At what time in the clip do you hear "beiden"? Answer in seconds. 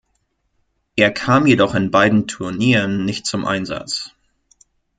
1.91-2.25